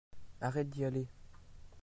arrête 0.41 0.71
d'y 0.71 0.83
aller. 0.83 1.05